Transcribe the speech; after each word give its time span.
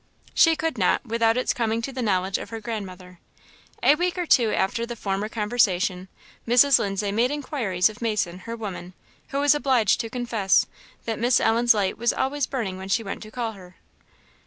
She 0.33 0.55
could 0.55 0.79
not, 0.79 1.05
without 1.05 1.37
its 1.37 1.53
coming 1.53 1.79
to 1.83 1.93
the 1.93 2.01
knowledge 2.01 2.39
of 2.39 2.49
her 2.49 2.59
grandmother. 2.59 3.19
A 3.83 3.93
week 3.93 4.17
or 4.17 4.25
two 4.25 4.51
after 4.51 4.83
the 4.83 4.95
former 4.95 5.29
conversation, 5.29 6.07
Mrs. 6.47 6.79
Lindsay 6.79 7.11
made 7.11 7.29
inquiries 7.29 7.87
of 7.87 8.01
Mason, 8.01 8.39
her 8.39 8.55
woman, 8.55 8.93
who 9.27 9.39
was 9.41 9.53
obliged 9.53 9.99
to 9.99 10.09
confess 10.09 10.65
that 11.05 11.19
Miss 11.19 11.39
Ellen's 11.39 11.75
light 11.75 11.99
was 11.99 12.13
always 12.13 12.47
burning 12.47 12.77
when 12.79 12.89
she 12.89 13.03
went 13.03 13.21
to 13.21 13.29
call 13.29 13.51
her. 13.51 13.75